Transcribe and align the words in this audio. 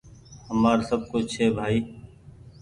همآر 0.49 0.77
سب 0.89 1.01
ڪڇه 1.11 1.29
ڇي 1.31 1.45
ڀآئي 1.55 1.79